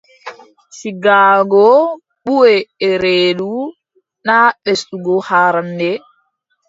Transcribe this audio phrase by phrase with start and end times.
[0.77, 1.65] Sigaago
[2.25, 2.53] buʼe
[2.87, 3.51] e reedu,
[4.25, 5.89] naa ɓesdugo haarannde.